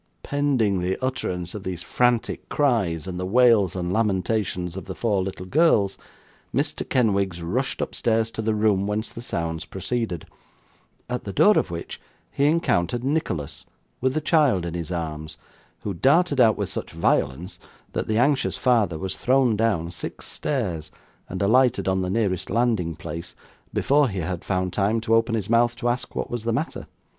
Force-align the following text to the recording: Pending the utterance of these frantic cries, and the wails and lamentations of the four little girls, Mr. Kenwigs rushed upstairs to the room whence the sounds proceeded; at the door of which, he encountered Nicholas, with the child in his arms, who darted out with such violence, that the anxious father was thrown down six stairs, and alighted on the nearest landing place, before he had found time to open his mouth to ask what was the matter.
Pending 0.23 0.79
the 0.81 0.97
utterance 0.99 1.53
of 1.53 1.61
these 1.61 1.83
frantic 1.83 2.49
cries, 2.49 3.05
and 3.05 3.19
the 3.19 3.25
wails 3.27 3.75
and 3.75 3.93
lamentations 3.93 4.75
of 4.75 4.85
the 4.85 4.95
four 4.95 5.21
little 5.21 5.45
girls, 5.45 5.95
Mr. 6.51 6.83
Kenwigs 6.89 7.43
rushed 7.43 7.81
upstairs 7.81 8.31
to 8.31 8.41
the 8.41 8.55
room 8.55 8.87
whence 8.87 9.11
the 9.11 9.21
sounds 9.21 9.63
proceeded; 9.63 10.25
at 11.07 11.23
the 11.23 11.31
door 11.31 11.55
of 11.55 11.69
which, 11.69 12.01
he 12.31 12.45
encountered 12.47 13.03
Nicholas, 13.03 13.63
with 14.01 14.15
the 14.15 14.21
child 14.21 14.65
in 14.65 14.73
his 14.73 14.91
arms, 14.91 15.37
who 15.83 15.93
darted 15.93 16.39
out 16.41 16.57
with 16.57 16.69
such 16.69 16.89
violence, 16.93 17.59
that 17.93 18.07
the 18.07 18.17
anxious 18.17 18.57
father 18.57 18.97
was 18.97 19.15
thrown 19.15 19.55
down 19.55 19.91
six 19.91 20.25
stairs, 20.25 20.89
and 21.29 21.43
alighted 21.43 21.87
on 21.87 22.01
the 22.01 22.09
nearest 22.09 22.49
landing 22.49 22.95
place, 22.95 23.35
before 23.71 24.09
he 24.09 24.21
had 24.21 24.43
found 24.43 24.73
time 24.73 24.99
to 24.99 25.13
open 25.13 25.35
his 25.35 25.47
mouth 25.47 25.75
to 25.75 25.87
ask 25.89 26.15
what 26.15 26.31
was 26.31 26.41
the 26.43 26.51
matter. 26.51 26.87